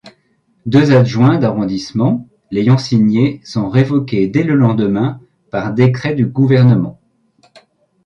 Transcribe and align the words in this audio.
Deux 0.65 0.93
adjoints 0.93 1.37
d'arrondissement 1.37 2.27
l'ayant 2.49 2.79
signé 2.79 3.39
sont 3.43 3.69
révoqués 3.69 4.27
dès 4.27 4.41
le 4.43 4.55
lendemain 4.55 5.19
par 5.51 5.75
décret 5.75 6.15
du 6.15 6.25
gouvernement. 6.25 6.99